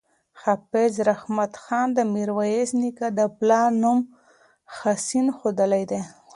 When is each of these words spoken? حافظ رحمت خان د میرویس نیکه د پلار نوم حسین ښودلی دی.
حافظ 0.41 0.93
رحمت 1.09 1.53
خان 1.63 1.87
د 1.97 1.99
میرویس 2.13 2.69
نیکه 2.81 3.07
د 3.17 3.19
پلار 3.37 3.69
نوم 3.81 3.99
حسین 4.77 5.25
ښودلی 5.37 5.83
دی. 5.91 6.01